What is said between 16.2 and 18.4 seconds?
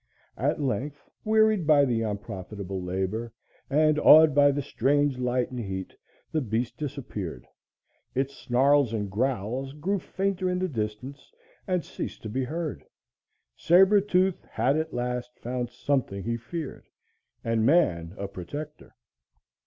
he feared, and man a